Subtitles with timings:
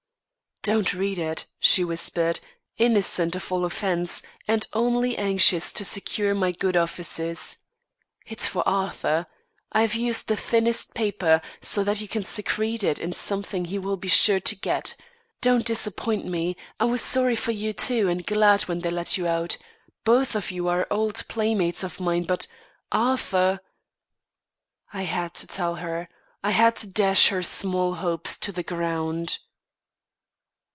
[0.63, 2.39] "Don't read it," she whispered,
[2.77, 7.57] innocent of all offence and only anxious to secure my good offices.
[8.27, 9.25] "It's for Arthur.
[9.71, 13.97] I've used the thinnest paper, so that you can secrete it in something he will
[13.97, 14.95] be sure to get.
[15.41, 16.55] Don't disappoint me.
[16.79, 19.57] I was sorry for you, too, and glad when they let you out.
[20.03, 22.45] Both of you are old playmates of mine, but
[22.91, 23.61] Arthur"
[24.93, 26.07] I had to tell her;
[26.43, 29.39] I had to dash her small hopes to the ground.